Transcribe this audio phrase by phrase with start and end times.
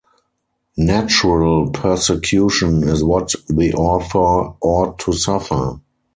[0.79, 5.79] Natural persecution is what the author ought to suffer.